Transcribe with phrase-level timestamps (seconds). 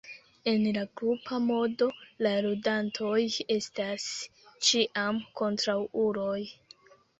[0.51, 1.89] En la grupa modo,
[2.27, 3.13] la ludantoj
[3.59, 4.09] estas
[4.71, 6.37] ĉiam kontraŭuloj.